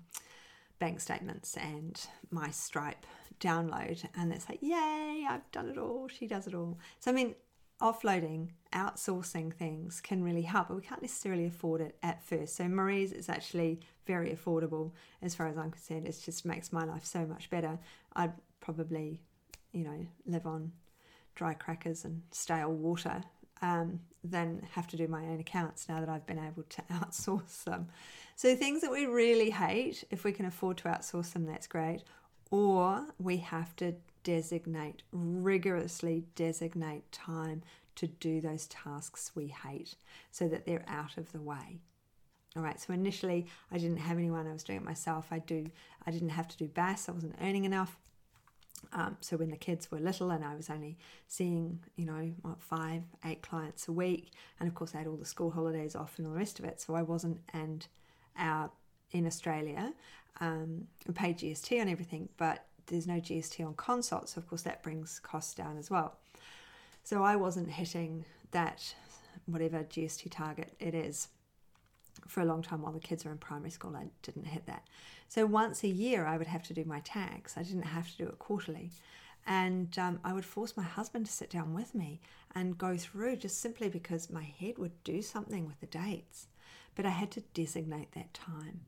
bank 0.78 1.00
statements 1.00 1.56
and 1.56 2.00
my 2.30 2.50
Stripe 2.50 3.06
download. 3.40 4.04
And 4.16 4.32
it's 4.32 4.48
like, 4.48 4.58
yay! 4.62 5.26
I've 5.28 5.50
done 5.52 5.68
it 5.68 5.78
all. 5.78 6.08
She 6.08 6.26
does 6.26 6.46
it 6.46 6.54
all. 6.54 6.78
So 6.98 7.10
I 7.10 7.14
mean, 7.14 7.34
offloading, 7.82 8.48
outsourcing 8.72 9.52
things 9.52 10.00
can 10.00 10.22
really 10.22 10.42
help, 10.42 10.68
but 10.68 10.76
we 10.76 10.82
can't 10.82 11.02
necessarily 11.02 11.46
afford 11.46 11.80
it 11.80 11.96
at 12.02 12.22
first. 12.22 12.56
So 12.56 12.68
Marie's 12.68 13.12
is 13.12 13.28
actually 13.28 13.80
very 14.06 14.30
affordable 14.30 14.92
as 15.20 15.34
far 15.34 15.48
as 15.48 15.58
I'm 15.58 15.70
concerned. 15.70 16.06
It 16.06 16.18
just 16.24 16.46
makes 16.46 16.72
my 16.72 16.84
life 16.84 17.04
so 17.04 17.26
much 17.26 17.50
better. 17.50 17.78
I'd 18.14 18.32
probably, 18.60 19.20
you 19.72 19.84
know, 19.84 20.06
live 20.26 20.46
on 20.46 20.72
dry 21.34 21.54
crackers 21.54 22.04
and 22.04 22.22
stale 22.30 22.72
water 22.72 23.22
um, 23.62 24.00
than 24.22 24.66
have 24.72 24.86
to 24.88 24.96
do 24.96 25.08
my 25.08 25.24
own 25.24 25.40
accounts 25.40 25.88
now 25.88 26.00
that 26.00 26.08
I've 26.08 26.26
been 26.26 26.38
able 26.38 26.62
to 26.62 26.82
outsource 26.92 27.64
them. 27.64 27.88
So 28.36 28.54
things 28.54 28.80
that 28.82 28.90
we 28.90 29.06
really 29.06 29.50
hate, 29.50 30.04
if 30.10 30.24
we 30.24 30.32
can 30.32 30.46
afford 30.46 30.78
to 30.78 30.84
outsource 30.84 31.32
them, 31.32 31.46
that's 31.46 31.66
great. 31.66 32.02
Or 32.50 33.06
we 33.18 33.38
have 33.38 33.74
to 33.76 33.94
designate, 34.22 35.02
rigorously 35.12 36.24
designate 36.34 37.10
time 37.12 37.62
to 37.96 38.06
do 38.06 38.40
those 38.40 38.66
tasks 38.66 39.32
we 39.34 39.48
hate 39.48 39.94
so 40.30 40.48
that 40.48 40.64
they're 40.64 40.84
out 40.88 41.18
of 41.18 41.32
the 41.32 41.40
way. 41.40 41.78
All 42.56 42.62
right, 42.62 42.80
so 42.80 42.92
initially 42.92 43.46
I 43.70 43.78
didn't 43.78 43.98
have 43.98 44.18
anyone, 44.18 44.46
I 44.46 44.52
was 44.52 44.62
doing 44.62 44.78
it 44.78 44.84
myself. 44.84 45.28
I 45.30 45.38
do 45.38 45.66
I 46.06 46.10
didn't 46.10 46.30
have 46.30 46.48
to 46.48 46.56
do 46.56 46.68
BAS, 46.68 47.08
I 47.08 47.12
wasn't 47.12 47.36
earning 47.40 47.64
enough. 47.64 47.96
Um, 48.92 49.16
so 49.20 49.36
when 49.36 49.50
the 49.50 49.56
kids 49.56 49.90
were 49.90 49.98
little 49.98 50.30
and 50.30 50.44
I 50.44 50.56
was 50.56 50.68
only 50.68 50.98
seeing, 51.28 51.80
you 51.96 52.04
know, 52.04 52.32
what, 52.42 52.60
five, 52.60 53.04
eight 53.24 53.40
clients 53.40 53.86
a 53.88 53.92
week, 53.92 54.32
and 54.58 54.68
of 54.68 54.74
course 54.74 54.94
I 54.94 54.98
had 54.98 55.06
all 55.06 55.16
the 55.16 55.24
school 55.24 55.50
holidays 55.50 55.94
off 55.94 56.18
and 56.18 56.26
all 56.26 56.32
the 56.32 56.38
rest 56.38 56.58
of 56.58 56.64
it, 56.64 56.80
so 56.80 56.94
I 56.94 57.02
wasn't 57.02 57.40
and 57.52 57.86
out 58.36 58.74
in 59.12 59.26
Australia. 59.26 59.92
Um, 60.40 60.88
pay 61.14 61.32
GST 61.34 61.80
on 61.80 61.88
everything, 61.88 62.28
but 62.36 62.66
there's 62.86 63.06
no 63.06 63.14
GST 63.14 63.64
on 63.64 63.74
consult, 63.74 64.28
so 64.28 64.38
of 64.38 64.48
course 64.48 64.62
that 64.62 64.82
brings 64.82 65.18
costs 65.20 65.54
down 65.54 65.78
as 65.78 65.90
well. 65.90 66.16
So 67.04 67.22
I 67.22 67.36
wasn't 67.36 67.70
hitting 67.70 68.24
that 68.52 68.94
whatever 69.46 69.78
GST 69.82 70.30
target 70.30 70.74
it 70.78 70.94
is 70.94 71.28
for 72.28 72.40
a 72.40 72.44
long 72.44 72.62
time 72.62 72.82
while 72.82 72.92
the 72.92 73.00
kids 73.00 73.24
were 73.24 73.32
in 73.32 73.38
primary 73.38 73.70
school. 73.70 73.96
I 73.96 74.06
didn't 74.22 74.46
hit 74.46 74.66
that. 74.66 74.86
So 75.28 75.46
once 75.46 75.82
a 75.82 75.88
year, 75.88 76.26
I 76.26 76.36
would 76.36 76.46
have 76.46 76.62
to 76.64 76.74
do 76.74 76.84
my 76.84 77.00
tax. 77.00 77.56
I 77.56 77.62
didn't 77.62 77.82
have 77.82 78.10
to 78.10 78.16
do 78.18 78.28
it 78.28 78.38
quarterly. 78.38 78.90
And 79.46 79.98
um, 79.98 80.20
I 80.22 80.32
would 80.32 80.44
force 80.44 80.76
my 80.76 80.84
husband 80.84 81.26
to 81.26 81.32
sit 81.32 81.50
down 81.50 81.74
with 81.74 81.94
me 81.94 82.20
and 82.54 82.78
go 82.78 82.96
through 82.96 83.36
just 83.36 83.60
simply 83.60 83.88
because 83.88 84.30
my 84.30 84.44
head 84.44 84.78
would 84.78 85.02
do 85.02 85.20
something 85.22 85.66
with 85.66 85.80
the 85.80 85.86
dates. 85.86 86.46
But 86.94 87.06
I 87.06 87.10
had 87.10 87.30
to 87.32 87.40
designate 87.54 88.12
that 88.12 88.34
time. 88.34 88.82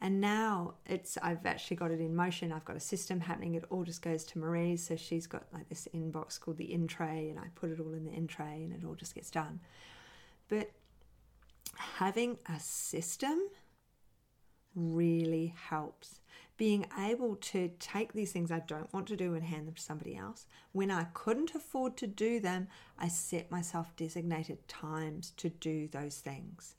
And 0.00 0.20
now 0.20 0.74
it's 0.86 1.18
I've 1.22 1.44
actually 1.44 1.76
got 1.76 1.90
it 1.90 2.00
in 2.00 2.14
motion. 2.14 2.52
I've 2.52 2.64
got 2.64 2.76
a 2.76 2.80
system 2.80 3.20
happening. 3.20 3.54
It 3.54 3.64
all 3.68 3.84
just 3.84 4.00
goes 4.00 4.24
to 4.26 4.38
Marie. 4.38 4.76
So 4.76 4.94
she's 4.96 5.26
got 5.26 5.44
like 5.52 5.68
this 5.68 5.88
inbox 5.94 6.40
called 6.40 6.56
the 6.56 6.72
in 6.72 6.86
tray, 6.86 7.28
and 7.30 7.38
I 7.38 7.48
put 7.54 7.70
it 7.70 7.80
all 7.80 7.92
in 7.92 8.04
the 8.04 8.12
in 8.12 8.28
tray, 8.28 8.62
and 8.62 8.72
it 8.72 8.86
all 8.86 8.94
just 8.94 9.14
gets 9.14 9.30
done. 9.30 9.60
But 10.48 10.70
having 11.74 12.38
a 12.48 12.60
system 12.60 13.40
really 14.74 15.54
helps. 15.68 16.20
Being 16.56 16.86
able 16.98 17.36
to 17.36 17.70
take 17.78 18.12
these 18.12 18.32
things 18.32 18.50
I 18.50 18.60
don't 18.60 18.92
want 18.92 19.06
to 19.08 19.16
do 19.16 19.34
and 19.34 19.44
hand 19.44 19.68
them 19.68 19.74
to 19.74 19.82
somebody 19.82 20.16
else. 20.16 20.46
When 20.72 20.90
I 20.90 21.04
couldn't 21.14 21.54
afford 21.54 21.96
to 21.98 22.06
do 22.08 22.40
them, 22.40 22.68
I 22.98 23.08
set 23.08 23.50
myself 23.50 23.94
designated 23.96 24.66
times 24.66 25.32
to 25.36 25.50
do 25.50 25.86
those 25.88 26.18
things 26.18 26.74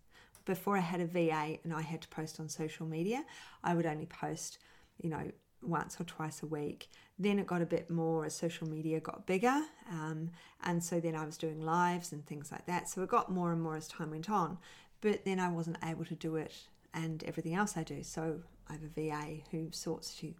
before 0.46 0.77
I 0.77 0.81
had 0.81 1.01
a 1.01 1.05
VA 1.05 1.58
and 1.63 1.74
I 1.74 1.81
had 1.81 2.01
to 2.01 2.08
post 2.10 2.39
on 2.39 2.50
social 2.50 2.86
media, 2.86 3.24
I 3.63 3.74
would 3.74 3.86
only 3.86 4.05
post, 4.05 4.60
you 5.01 5.10
know, 5.10 5.31
once 5.62 6.00
or 6.00 6.03
twice 6.05 6.41
a 6.43 6.46
week. 6.46 6.89
Then 7.17 7.38
it 7.39 7.48
got 7.48 7.62
a 7.62 7.65
bit 7.65 7.89
more 7.89 8.25
as 8.25 8.36
social 8.36 8.67
media 8.67 9.00
got 9.00 9.25
bigger. 9.25 9.62
Um, 9.91 10.31
and 10.63 10.84
so 10.84 11.00
then 11.00 11.15
I 11.15 11.25
was 11.25 11.38
doing 11.38 11.62
lives 11.62 12.13
and 12.13 12.25
things 12.25 12.51
like 12.51 12.65
that. 12.65 12.89
So 12.89 13.01
it 13.03 13.10
got 13.10 13.31
more 13.31 13.51
and 13.51 13.62
more 13.62 13.75
as 13.75 13.88
time 13.88 14.12
went 14.12 14.29
on. 14.29 14.58
But 15.01 15.25
then 15.25 15.39
I 15.39 15.50
wasn't 15.50 15.77
able 15.84 16.05
to 16.05 16.15
do 16.15 16.36
it 16.36 16.53
and 16.93 17.24
everything 17.25 17.55
else 17.55 17.77
I 17.77 17.84
do. 17.84 18.03
So 18.03 18.39
I 18.67 18.74
have 18.74 18.84
a 18.84 18.88
VA 18.88 19.41
who 19.51 19.69
sorts, 19.72 20.13
she 20.13 20.36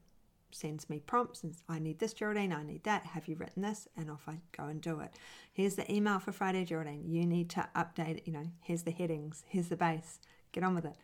sends 0.51 0.89
me 0.89 1.00
prompts 1.00 1.44
and 1.44 1.56
I 1.68 1.79
need 1.79 2.00
this, 2.00 2.13
Geraldine, 2.13 2.53
I 2.53 2.63
need 2.63 2.84
that. 2.84 3.06
Have 3.06 3.27
you 3.27 3.36
written 3.36 3.62
this? 3.62 3.88
And 3.98 4.10
off 4.10 4.27
I 4.27 4.39
go 4.56 4.65
and 4.65 4.82
do 4.82 5.00
it. 5.00 5.12
Here's 5.53 5.75
the 5.75 5.91
email 5.91 6.20
for 6.20 6.32
Friday, 6.32 6.65
Geraldine. 6.65 7.03
You 7.06 7.25
need 7.25 7.50
to 7.51 7.68
update 7.75 8.18
it. 8.18 8.24
You 8.25 8.34
know, 8.34 8.48
here's 8.62 8.84
the 8.84 8.91
headings, 8.91 9.44
here's 9.48 9.70
the 9.70 9.77
base. 9.77 10.20
Get 10.51 10.63
on 10.63 10.75
with 10.75 10.86
it. 10.86 10.96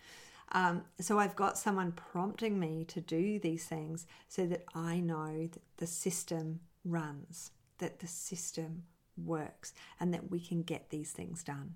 Um, 0.52 0.84
so 1.00 1.20
I've 1.20 1.36
got 1.36 1.58
someone 1.58 1.92
prompting 1.92 2.60
me 2.60 2.86
to 2.86 3.02
do 3.02 3.40
these 3.40 3.66
things 3.66 4.06
so 4.28 4.46
that 4.48 4.66
I 4.74 5.00
know 5.00 5.48
that 5.52 5.62
the 5.78 5.88
system 5.88 6.60
runs, 6.84 7.52
that 7.80 8.00
the 8.00 8.08
system 8.08 8.84
works, 9.18 9.74
and 10.00 10.14
that 10.14 10.30
we 10.30 10.40
can 10.40 10.62
get 10.62 10.90
these 10.90 11.12
things 11.12 11.44
done. 11.44 11.76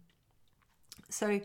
So, 1.10 1.42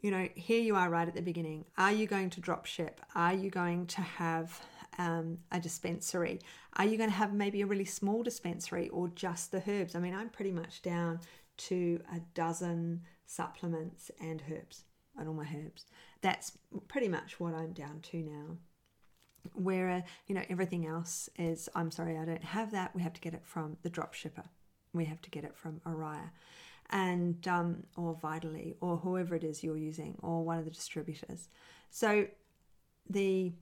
you 0.00 0.10
know, 0.10 0.28
here 0.34 0.60
you 0.60 0.74
are 0.74 0.90
right 0.90 1.06
at 1.06 1.14
the 1.14 1.22
beginning. 1.22 1.64
Are 1.78 1.92
you 1.92 2.06
going 2.06 2.30
to 2.30 2.40
drop 2.40 2.66
ship? 2.66 3.00
Are 3.14 3.34
you 3.34 3.50
going 3.50 3.86
to 3.86 4.00
have 4.00 4.60
um, 4.98 5.38
a 5.50 5.60
dispensary? 5.60 6.40
Are 6.74 6.84
you 6.84 6.96
going 6.96 7.10
to 7.10 7.16
have 7.16 7.32
maybe 7.32 7.62
a 7.62 7.66
really 7.66 7.84
small 7.84 8.22
dispensary 8.22 8.88
or 8.88 9.08
just 9.08 9.52
the 9.52 9.62
herbs? 9.66 9.94
I 9.94 9.98
mean, 10.00 10.14
I'm 10.14 10.28
pretty 10.28 10.52
much 10.52 10.82
down 10.82 11.20
to 11.58 12.00
a 12.14 12.20
dozen 12.34 13.02
supplements 13.26 14.10
and 14.20 14.42
herbs 14.50 14.84
and 15.18 15.28
all 15.28 15.34
my 15.34 15.48
herbs. 15.56 15.86
That's 16.20 16.52
pretty 16.88 17.08
much 17.08 17.38
what 17.40 17.54
I'm 17.54 17.72
down 17.72 18.00
to 18.10 18.18
now. 18.18 18.56
Where, 19.54 19.90
uh, 19.90 20.00
you 20.28 20.34
know, 20.34 20.44
everything 20.48 20.86
else 20.86 21.28
is, 21.36 21.68
I'm 21.74 21.90
sorry, 21.90 22.16
I 22.16 22.24
don't 22.24 22.44
have 22.44 22.70
that. 22.70 22.94
We 22.94 23.02
have 23.02 23.12
to 23.14 23.20
get 23.20 23.34
it 23.34 23.44
from 23.44 23.76
the 23.82 23.90
drop 23.90 24.14
shipper. 24.14 24.44
We 24.94 25.04
have 25.06 25.20
to 25.22 25.30
get 25.30 25.44
it 25.44 25.56
from 25.56 25.80
Oriya 25.84 26.30
and 26.90 27.48
um, 27.48 27.84
or 27.96 28.14
Vitally 28.14 28.76
or 28.80 28.98
whoever 28.98 29.34
it 29.34 29.42
is 29.42 29.64
you're 29.64 29.76
using 29.76 30.16
or 30.22 30.44
one 30.44 30.58
of 30.58 30.64
the 30.64 30.70
distributors. 30.70 31.48
So 31.90 32.26
the 33.08 33.52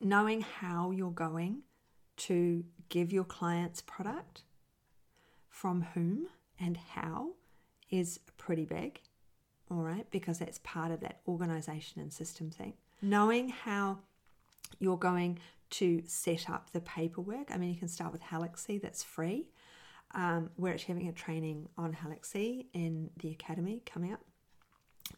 knowing 0.00 0.40
how 0.42 0.90
you're 0.90 1.10
going 1.10 1.62
to 2.16 2.64
give 2.88 3.12
your 3.12 3.24
clients 3.24 3.82
product, 3.82 4.42
from 5.48 5.86
whom 5.94 6.26
and 6.60 6.76
how, 6.76 7.30
is 7.90 8.18
pretty 8.38 8.64
big, 8.64 9.00
all 9.70 9.82
right, 9.82 10.06
because 10.10 10.38
that's 10.38 10.58
part 10.62 10.90
of 10.90 11.00
that 11.00 11.20
organization 11.26 12.00
and 12.00 12.12
system 12.12 12.50
thing. 12.50 12.74
Knowing 13.00 13.48
how 13.48 13.98
you're 14.78 14.96
going 14.96 15.38
to 15.70 16.02
set 16.06 16.48
up 16.48 16.70
the 16.70 16.80
paperwork. 16.80 17.50
I 17.50 17.56
mean, 17.56 17.70
you 17.70 17.78
can 17.78 17.88
start 17.88 18.12
with 18.12 18.22
Halaxy, 18.22 18.78
that's 18.78 19.02
free. 19.02 19.48
Um, 20.14 20.50
we're 20.56 20.72
actually 20.72 20.94
having 20.94 21.08
a 21.08 21.12
training 21.12 21.68
on 21.76 21.92
Halaxy 21.92 22.68
in 22.72 23.10
the 23.16 23.30
academy 23.30 23.82
coming 23.84 24.12
up. 24.12 24.20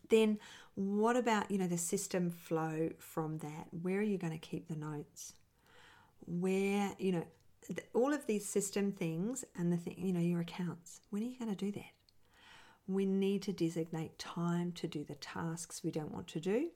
Then, 0.09 0.38
what 0.75 1.16
about 1.16 1.50
you 1.50 1.59
know 1.59 1.66
the 1.66 1.78
system 1.78 2.31
flow 2.31 2.90
from 2.99 3.38
that? 3.38 3.69
Where 3.83 3.99
are 3.99 4.02
you 4.02 4.19
going 4.19 4.33
to 4.33 4.38
keep 4.38 4.69
the 4.69 4.76
notes? 4.76 5.35
Where 6.26 6.93
you 6.99 7.12
know 7.12 7.26
all 7.95 8.12
of 8.12 8.26
these 8.26 8.47
system 8.47 8.93
things 8.93 9.45
and 9.57 9.73
the 9.73 9.76
thing 9.76 9.97
you 9.99 10.12
know 10.12 10.21
your 10.21 10.40
accounts. 10.40 11.00
When 11.11 11.23
are 11.23 11.26
you 11.26 11.38
going 11.38 11.55
to 11.55 11.64
do 11.64 11.73
that? 11.73 11.93
We 12.87 13.05
need 13.05 13.43
to 13.43 13.52
designate 13.52 14.19
time 14.19 14.73
to 14.73 14.87
do 14.87 15.02
the 15.02 15.16
tasks 15.16 15.83
we 15.83 15.90
don't 15.90 16.12
want 16.12 16.28
to 16.28 16.40
do 16.40 16.69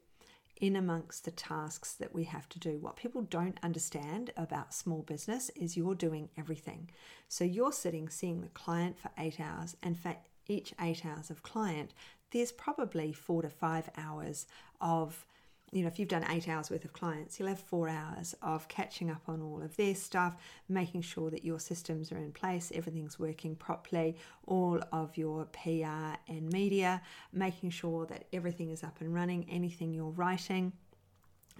in 0.60 0.76
amongst 0.76 1.24
the 1.24 1.30
tasks 1.30 1.94
that 1.94 2.14
we 2.14 2.24
have 2.24 2.48
to 2.50 2.58
do. 2.58 2.78
What 2.78 2.96
people 2.96 3.22
don't 3.22 3.58
understand 3.62 4.30
about 4.36 4.74
small 4.74 5.02
business 5.02 5.50
is 5.56 5.76
you're 5.76 5.94
doing 5.94 6.28
everything. 6.36 6.90
So 7.28 7.44
you're 7.44 7.72
sitting 7.72 8.08
seeing 8.08 8.42
the 8.42 8.48
client 8.48 8.98
for 8.98 9.10
eight 9.16 9.40
hours, 9.40 9.76
and 9.82 9.98
for 9.98 10.16
each 10.48 10.74
eight 10.80 11.06
hours 11.06 11.30
of 11.30 11.42
client, 11.42 11.94
there's 12.32 12.52
probably 12.52 13.12
four 13.12 13.42
to 13.42 13.50
five 13.50 13.90
hours 13.96 14.46
of 14.80 15.26
you 15.72 15.82
know, 15.82 15.88
if 15.88 15.98
you've 15.98 16.08
done 16.08 16.24
eight 16.30 16.48
hours 16.48 16.68
worth 16.68 16.84
of 16.84 16.92
clients, 16.92 17.38
you'll 17.38 17.48
have 17.48 17.60
four 17.60 17.88
hours 17.88 18.34
of 18.42 18.66
catching 18.66 19.08
up 19.08 19.22
on 19.28 19.40
all 19.40 19.62
of 19.62 19.76
their 19.76 19.94
stuff, 19.94 20.34
making 20.68 21.02
sure 21.02 21.30
that 21.30 21.44
your 21.44 21.60
systems 21.60 22.10
are 22.10 22.18
in 22.18 22.32
place, 22.32 22.72
everything's 22.74 23.20
working 23.20 23.54
properly, 23.54 24.16
all 24.46 24.80
of 24.90 25.16
your 25.16 25.44
PR 25.46 26.16
and 26.26 26.52
media, 26.52 27.00
making 27.32 27.70
sure 27.70 28.04
that 28.06 28.24
everything 28.32 28.70
is 28.70 28.82
up 28.82 29.00
and 29.00 29.14
running, 29.14 29.46
anything 29.48 29.94
you're 29.94 30.10
writing. 30.10 30.72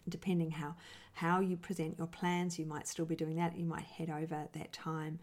Depending 0.09 0.51
how 0.51 0.75
how 1.13 1.41
you 1.41 1.57
present 1.57 1.99
your 1.99 2.07
plans, 2.07 2.59
you 2.59 2.65
might 2.65 2.89
still 2.89 3.05
be 3.05 3.15
doing 3.15 3.37
that. 3.37 3.57
You 3.57 3.67
might 3.67 3.85
head 3.85 4.11
over 4.11 4.49
that 4.53 4.73
time 4.73 5.21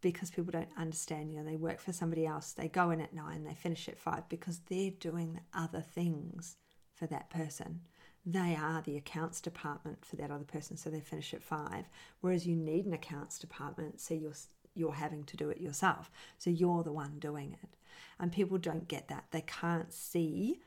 because 0.00 0.30
people 0.30 0.52
don't 0.52 0.68
understand. 0.76 1.30
You 1.30 1.38
know, 1.38 1.44
they 1.44 1.56
work 1.56 1.80
for 1.80 1.92
somebody 1.92 2.26
else, 2.26 2.52
they 2.52 2.68
go 2.68 2.90
in 2.90 3.00
at 3.00 3.14
nine, 3.14 3.44
they 3.44 3.54
finish 3.54 3.88
at 3.88 3.98
five 3.98 4.28
because 4.28 4.60
they're 4.68 4.90
doing 4.90 5.34
the 5.34 5.58
other 5.58 5.80
things 5.80 6.56
for 6.94 7.06
that 7.06 7.30
person. 7.30 7.80
They 8.26 8.54
are 8.54 8.82
the 8.82 8.96
accounts 8.96 9.40
department 9.40 10.04
for 10.04 10.16
that 10.16 10.30
other 10.30 10.44
person, 10.44 10.76
so 10.76 10.90
they 10.90 11.00
finish 11.00 11.32
at 11.32 11.42
five. 11.42 11.86
Whereas 12.20 12.46
you 12.46 12.54
need 12.54 12.84
an 12.84 12.92
accounts 12.92 13.38
department, 13.38 14.00
so 14.00 14.14
you're 14.14 14.34
you're 14.74 14.92
having 14.92 15.24
to 15.24 15.36
do 15.36 15.50
it 15.50 15.60
yourself. 15.60 16.10
So 16.38 16.48
you're 16.50 16.84
the 16.84 16.92
one 16.92 17.18
doing 17.18 17.56
it. 17.62 17.70
And 18.18 18.30
people 18.30 18.58
don't 18.58 18.86
get 18.86 19.08
that. 19.08 19.24
They 19.30 19.40
can't 19.40 19.92
see 19.92 20.60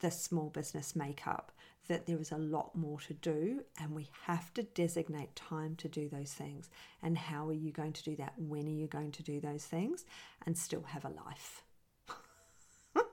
the 0.00 0.10
small 0.10 0.48
business 0.48 0.96
makeup 0.96 1.52
that 1.88 2.06
there 2.06 2.20
is 2.20 2.30
a 2.30 2.38
lot 2.38 2.74
more 2.74 3.00
to 3.00 3.14
do 3.14 3.62
and 3.80 3.94
we 3.94 4.08
have 4.26 4.54
to 4.54 4.62
designate 4.62 5.34
time 5.34 5.74
to 5.76 5.88
do 5.88 6.08
those 6.08 6.32
things. 6.32 6.70
And 7.02 7.18
how 7.18 7.48
are 7.48 7.54
you 7.54 7.72
going 7.72 7.92
to 7.94 8.02
do 8.02 8.16
that? 8.16 8.34
When 8.36 8.66
are 8.66 8.70
you 8.70 8.86
going 8.86 9.12
to 9.12 9.22
do 9.22 9.40
those 9.40 9.64
things 9.64 10.04
and 10.46 10.56
still 10.56 10.82
have 10.82 11.04
a 11.04 11.08
life? 11.08 11.64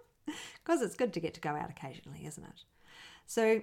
Because 0.63 0.81
it's 0.81 0.95
good 0.95 1.13
to 1.13 1.21
get 1.21 1.33
to 1.35 1.39
go 1.39 1.51
out 1.51 1.69
occasionally, 1.69 2.25
isn't 2.25 2.43
it? 2.43 2.65
So, 3.25 3.61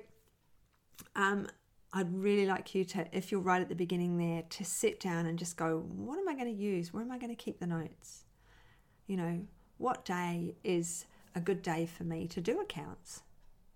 um, 1.14 1.48
I'd 1.92 2.12
really 2.12 2.46
like 2.46 2.74
you 2.74 2.84
to, 2.86 3.06
if 3.16 3.30
you're 3.30 3.40
right 3.40 3.62
at 3.62 3.68
the 3.68 3.74
beginning 3.74 4.16
there, 4.16 4.42
to 4.42 4.64
sit 4.64 4.98
down 4.98 5.26
and 5.26 5.38
just 5.38 5.56
go, 5.56 5.80
what 5.80 6.18
am 6.18 6.28
I 6.28 6.34
going 6.34 6.46
to 6.46 6.62
use? 6.62 6.92
Where 6.92 7.02
am 7.02 7.12
I 7.12 7.18
going 7.18 7.34
to 7.34 7.36
keep 7.36 7.60
the 7.60 7.66
notes? 7.66 8.24
You 9.06 9.16
know, 9.16 9.40
what 9.78 10.04
day 10.04 10.56
is 10.64 11.06
a 11.36 11.40
good 11.40 11.62
day 11.62 11.86
for 11.86 12.02
me 12.02 12.26
to 12.28 12.40
do 12.40 12.60
accounts? 12.60 13.22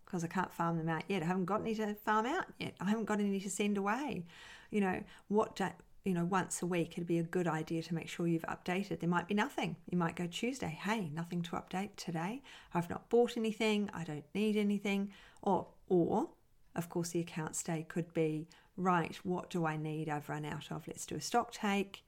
Because 0.09 0.25
I 0.25 0.27
can't 0.27 0.53
farm 0.53 0.79
them 0.79 0.89
out 0.89 1.03
yet. 1.07 1.23
I 1.23 1.27
haven't 1.27 1.45
got 1.45 1.61
any 1.61 1.75
to 1.75 1.95
farm 1.95 2.25
out 2.25 2.47
yet. 2.59 2.75
I 2.81 2.87
haven't 2.87 3.05
got 3.05 3.21
any 3.21 3.39
to 3.41 3.51
send 3.51 3.77
away. 3.77 4.25
You 4.71 4.81
know, 4.81 5.03
what 5.29 5.57
day, 5.57 5.73
you 6.05 6.15
know, 6.15 6.25
once 6.25 6.63
a 6.63 6.67
week 6.67 6.93
it'd 6.93 7.07
be 7.07 7.19
a 7.19 7.25
good 7.25 7.47
idea 7.47 7.83
to 7.83 7.95
make 7.95 8.09
sure 8.09 8.27
you've 8.27 8.43
updated. 8.43 9.01
There 9.01 9.09
might 9.09 9.29
be 9.29 9.35
nothing. 9.35 9.77
You 9.91 9.99
might 9.99 10.17
go 10.17 10.27
Tuesday, 10.27 10.79
hey, 10.83 11.11
nothing 11.15 11.43
to 11.43 11.51
update 11.53 11.91
today. 11.97 12.43
I've 12.73 12.89
not 12.89 13.11
bought 13.11 13.37
anything. 13.37 13.91
I 13.93 14.05
don't 14.05 14.25
need 14.35 14.57
anything. 14.57 15.13
Or, 15.43 15.67
or, 15.91 16.31
of 16.75 16.89
course, 16.89 17.11
the 17.11 17.21
accounts 17.21 17.63
day 17.63 17.85
could 17.87 18.15
be 18.15 18.49
right. 18.79 19.15
What 19.25 19.51
do 19.51 19.67
I 19.67 19.77
need? 19.77 20.09
I've 20.09 20.31
run 20.31 20.47
out 20.47 20.71
of. 20.71 20.89
Let's 20.89 21.05
do 21.05 21.17
a 21.17 21.21
stock 21.21 21.53
take 21.53 22.03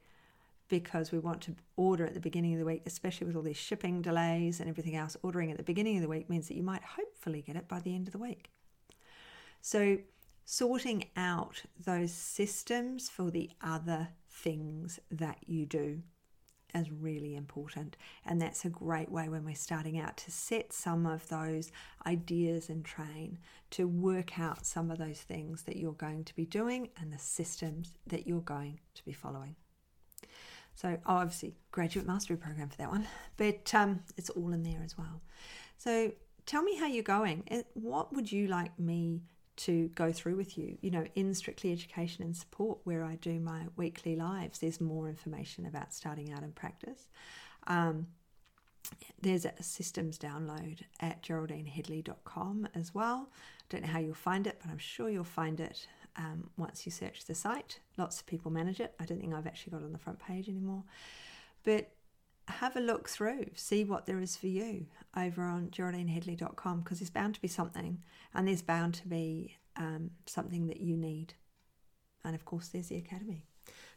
because 0.71 1.13
we 1.13 1.19
want 1.19 1.43
to 1.43 1.55
order 1.77 2.07
at 2.07 2.15
the 2.15 2.21
beginning 2.21 2.55
of 2.55 2.61
the 2.61 2.65
week, 2.65 2.83
especially 2.87 3.27
with 3.27 3.37
all 3.37 3.43
these 3.43 3.57
shipping 3.59 4.01
delays 4.01 4.61
and 4.61 4.71
everything 4.71 4.97
else. 4.97 5.17
Ordering 5.23 5.51
at 5.51 5.59
the 5.59 5.63
beginning 5.63 5.97
of 5.97 6.03
the 6.03 6.09
week 6.09 6.31
means 6.31 6.49
that 6.49 6.57
you 6.57 6.63
might 6.63 6.83
hopefully 6.83 7.43
get 7.43 7.57
it 7.57 7.69
by 7.69 7.81
the 7.81 7.95
end 7.95 8.07
of 8.07 8.13
the 8.13 8.19
week. 8.19 8.51
So, 9.61 9.99
sorting 10.47 11.05
out 11.17 11.63
those 11.85 12.13
systems 12.13 13.11
for 13.11 13.31
the 13.31 13.51
other 13.61 14.09
things 14.29 14.99
that 15.11 15.39
you 15.47 15.67
do 15.67 16.03
is 16.75 16.91
really 16.91 17.35
important. 17.35 17.97
And 18.25 18.41
that's 18.41 18.65
a 18.65 18.71
great 18.71 19.11
way 19.11 19.29
when 19.29 19.45
we're 19.45 19.55
starting 19.57 19.99
out 19.99 20.17
to 20.19 20.31
set 20.31 20.73
some 20.73 21.05
of 21.05 21.29
those 21.29 21.73
ideas 22.07 22.71
in 22.71 22.85
train, 22.85 23.39
to 23.73 23.89
work 23.89 24.39
out 24.39 24.65
some 24.65 24.91
of 24.91 24.99
those 24.99 25.21
things 25.21 25.65
that 25.65 25.77
you're 25.77 25.93
going 25.93 26.25
to 26.25 26.35
be 26.35 26.47
doing 26.47 26.91
and 27.01 27.13
the 27.13 27.19
systems 27.19 27.97
that 28.07 28.27
you're 28.27 28.41
going 28.41 28.79
to 28.95 29.05
be 29.05 29.13
following. 29.13 29.57
So, 30.75 30.99
obviously, 31.05 31.55
graduate 31.73 32.07
mastery 32.07 32.37
program 32.37 32.69
for 32.69 32.77
that 32.79 32.91
one, 32.91 33.07
but 33.37 33.75
um, 33.75 34.01
it's 34.17 34.31
all 34.31 34.53
in 34.53 34.63
there 34.63 34.83
as 34.85 34.97
well. 34.97 35.21
So, 35.77 36.13
tell 36.47 36.63
me 36.63 36.77
how 36.77 36.87
you're 36.87 37.03
going. 37.03 37.45
What 37.75 38.15
would 38.15 38.31
you 38.31 38.47
like 38.47 38.79
me 38.79 39.23
to 39.61 39.89
go 39.89 40.11
through 40.11 40.37
with 40.37 40.57
you. 40.57 40.79
You 40.81 40.91
know, 40.91 41.05
in 41.15 41.35
Strictly 41.35 41.71
Education 41.71 42.25
and 42.25 42.35
Support, 42.35 42.79
where 42.85 43.05
I 43.05 43.17
do 43.17 43.39
my 43.39 43.67
weekly 43.77 44.17
lives, 44.17 44.59
there's 44.59 44.81
more 44.81 45.07
information 45.07 45.67
about 45.67 45.93
starting 45.93 46.33
out 46.33 46.43
in 46.43 46.53
practice. 46.53 47.09
Um, 47.67 48.07
there's 49.21 49.45
a 49.45 49.63
systems 49.63 50.19
download 50.19 50.81
at 51.01 51.23
geraldineheadley.com 51.23 52.69
as 52.75 52.95
well. 52.95 53.29
I 53.31 53.65
don't 53.69 53.83
know 53.83 53.89
how 53.89 53.99
you'll 53.99 54.15
find 54.15 54.47
it, 54.47 54.59
but 54.63 54.71
I'm 54.71 54.79
sure 54.79 55.11
you'll 55.11 55.25
find 55.25 55.61
it 55.61 55.87
um, 56.21 56.51
once 56.57 56.85
you 56.85 56.93
search 56.93 57.25
the 57.25 57.35
site. 57.35 57.81
Lots 57.97 58.21
of 58.21 58.27
people 58.27 58.51
manage 58.51 58.81
it. 58.81 58.95
I 59.01 59.07
don't 59.07 59.21
think 59.21 59.35
I've 59.35 59.47
actually 59.47 59.73
got 59.73 59.83
on 59.83 59.93
the 59.93 59.99
front 59.99 60.19
page 60.19 60.49
anymore. 60.49 60.85
But 61.65 61.91
have 62.49 62.77
a 62.77 62.81
look 62.81 63.09
through, 63.09 63.47
see 63.55 63.85
what 63.85 64.07
there 64.07 64.21
is 64.21 64.37
for 64.37 64.49
you 64.49 64.87
over 65.17 65.45
on 65.45 65.69
geraldineheadley.com 65.69 66.81
because 66.81 66.99
there's 66.99 67.11
bound 67.11 67.35
to 67.37 67.41
be 67.41 67.49
something 67.49 68.03
and 68.35 68.47
there's 68.47 68.63
bound 68.63 68.95
to 68.95 69.09
be 69.09 69.57
um, 69.77 70.11
something 70.27 70.67
that 70.67 70.81
you 70.81 70.97
need. 70.97 71.35
And 72.25 72.35
of 72.35 72.45
course, 72.45 72.69
there's 72.69 72.89
the 72.89 72.97
Academy. 72.97 73.47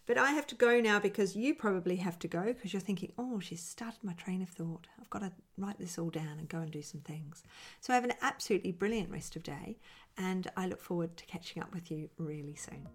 But 0.06 0.18
I 0.18 0.32
have 0.32 0.46
to 0.48 0.56
go 0.56 0.82
now 0.82 1.00
because 1.00 1.36
you 1.36 1.56
probably 1.56 1.96
have 1.98 2.20
to 2.20 2.28
go 2.28 2.44
because 2.44 2.74
you're 2.74 2.82
thinking, 2.82 3.14
oh, 3.18 3.40
she's 3.40 3.64
started 3.64 4.04
my 4.04 4.14
train 4.14 4.42
of 4.42 4.50
thought. 4.50 4.88
I've 5.00 5.10
got 5.10 5.20
to 5.20 5.32
write 5.58 5.80
this 5.80 5.98
all 5.98 6.10
down 6.10 6.40
and 6.40 6.50
go 6.50 6.58
and 6.60 6.72
do 6.72 6.82
some 6.82 7.00
things. 7.02 7.44
So 7.80 7.94
have 7.94 8.04
an 8.04 8.14
absolutely 8.22 8.74
brilliant 8.74 9.12
rest 9.12 9.38
of 9.38 9.44
day 9.44 9.78
and 10.18 10.50
I 10.58 10.68
look 10.68 10.82
forward 10.82 11.16
to 11.18 11.26
catching 11.26 11.62
up 11.62 11.74
with 11.74 11.90
you 11.90 12.10
really 12.18 12.56
soon. 12.56 12.88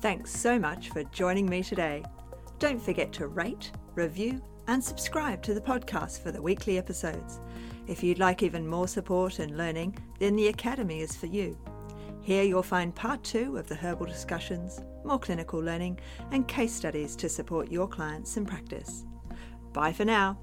Thanks 0.00 0.30
so 0.30 0.58
much 0.58 0.90
for 0.90 1.02
joining 1.04 1.48
me 1.48 1.62
today. 1.62 2.04
Don't 2.60 2.80
forget 2.80 3.12
to 3.14 3.26
rate, 3.26 3.72
review, 3.94 4.40
and 4.68 4.82
subscribe 4.82 5.42
to 5.42 5.54
the 5.54 5.60
podcast 5.60 6.22
for 6.22 6.30
the 6.30 6.40
weekly 6.40 6.78
episodes. 6.78 7.40
If 7.88 8.04
you'd 8.04 8.20
like 8.20 8.44
even 8.44 8.66
more 8.66 8.86
support 8.86 9.40
and 9.40 9.56
learning, 9.56 9.98
then 10.20 10.36
the 10.36 10.46
Academy 10.46 11.00
is 11.00 11.16
for 11.16 11.26
you. 11.26 11.58
Here 12.20 12.44
you'll 12.44 12.62
find 12.62 12.94
part 12.94 13.24
two 13.24 13.56
of 13.56 13.66
the 13.66 13.74
herbal 13.74 14.06
discussions, 14.06 14.80
more 15.04 15.18
clinical 15.18 15.60
learning, 15.60 15.98
and 16.30 16.46
case 16.48 16.72
studies 16.72 17.16
to 17.16 17.28
support 17.28 17.70
your 17.70 17.88
clients 17.88 18.36
in 18.36 18.46
practice. 18.46 19.04
Bye 19.72 19.92
for 19.92 20.04
now. 20.04 20.38